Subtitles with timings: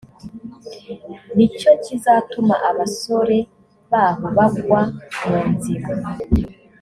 [1.35, 3.37] ni cyo kizatuma abasore
[3.91, 4.81] baho bagwa
[5.27, 5.87] mu nzira